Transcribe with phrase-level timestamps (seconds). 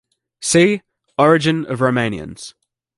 [0.41, 0.81] See:
[1.19, 2.55] Origin of Romanians.